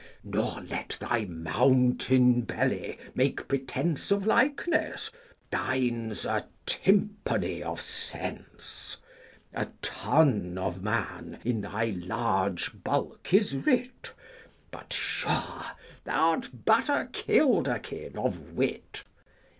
[0.23, 5.11] Nor let thy mountain belly make pretence Of likeness;
[5.51, 8.97] thine 's a tympany of sense.
[9.53, 14.11] A tun of man in thy large bulk is writ,
[14.71, 15.65] But sure
[16.03, 19.03] thou 'rt but a kilderkin of wit.